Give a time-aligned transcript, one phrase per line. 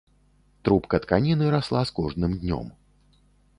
[0.69, 2.65] Трубка тканіны расла з кожным днём.